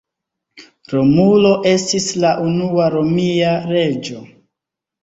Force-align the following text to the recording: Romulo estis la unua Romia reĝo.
Romulo 0.93 1.51
estis 1.73 2.09
la 2.25 2.33
unua 2.49 2.91
Romia 2.99 3.57
reĝo. 3.71 4.29